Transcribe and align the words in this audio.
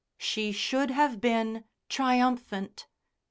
She 0.17 0.51
should 0.51 0.89
have 0.89 1.21
been 1.21 1.63
triumphant. 1.87 2.87